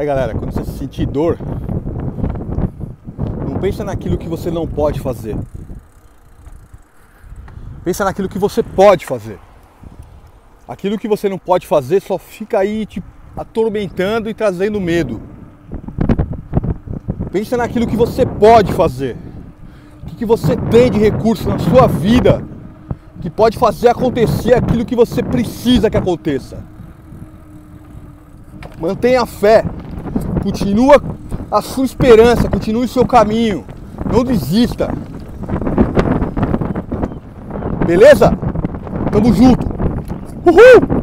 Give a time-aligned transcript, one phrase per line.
[0.00, 1.36] Aí galera, quando você sentir dor,
[3.46, 5.36] não pensa naquilo que você não pode fazer.
[7.84, 9.38] Pensa naquilo que você pode fazer.
[10.66, 13.04] Aquilo que você não pode fazer só fica aí te
[13.36, 15.20] atormentando e trazendo medo.
[17.30, 19.18] Pensa naquilo que você pode fazer.
[20.02, 22.42] O que, que você tem de recurso na sua vida
[23.20, 26.64] que pode fazer acontecer aquilo que você precisa que aconteça.
[28.80, 29.62] Mantenha a fé.
[30.42, 31.02] Continua
[31.50, 33.64] a sua esperança, continue o seu caminho.
[34.10, 34.92] Não desista.
[37.86, 38.32] Beleza?
[39.10, 39.66] Tamo junto.
[40.46, 40.99] Uhul!